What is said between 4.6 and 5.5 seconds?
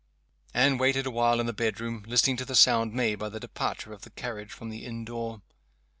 the inn door.